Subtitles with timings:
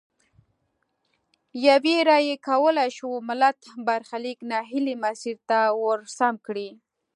[1.67, 6.69] یوې رایې کولای شول ملت برخلیک نا هیلي مسیر ته ورسم کړي.